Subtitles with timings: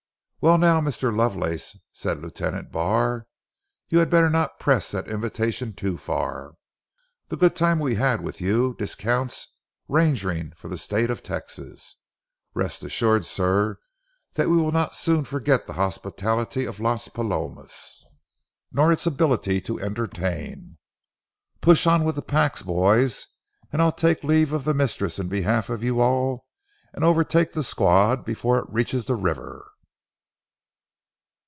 [0.43, 1.15] "Well, now, Mr.
[1.15, 3.27] Lovelace," said Lieutenant Barr,
[3.89, 6.55] "you had better not press that invitation too far.
[7.27, 9.53] The good time we have had with you discounts
[9.87, 11.97] rangering for the State of Texas.
[12.55, 13.77] Rest assured, sir,
[14.33, 18.03] that we will not soon forget the hospitality of Las Palomas,
[18.71, 20.79] nor its ability to entertain.
[21.61, 23.27] Push on with the packs, boys,
[23.71, 26.47] and I'll take leave of the mistress in behalf of you all,
[26.93, 29.67] and overtake the squad before it reaches the river."